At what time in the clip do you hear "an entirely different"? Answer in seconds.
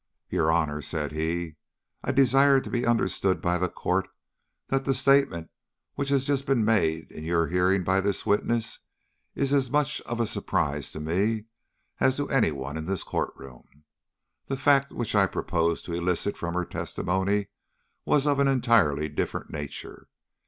18.39-19.51